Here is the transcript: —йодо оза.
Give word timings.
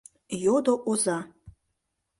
—йодо 0.43 0.73
оза. 0.91 1.19